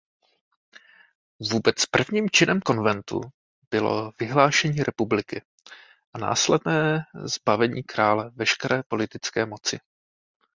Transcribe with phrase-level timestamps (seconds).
[1.51, 3.21] Vůbec prvním činem Konventu
[3.71, 5.41] bylo vyhlášení republiky
[6.13, 9.79] a následné zbavení krále veškeré politické moci.